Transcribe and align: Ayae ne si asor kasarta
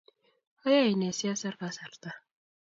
Ayae 0.65 0.91
ne 0.99 1.09
si 1.17 1.25
asor 1.33 1.55
kasarta 1.59 2.09